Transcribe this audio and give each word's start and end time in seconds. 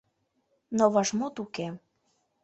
Но 0.77 0.83
вашмут 0.93 1.35
уке. 1.43 1.67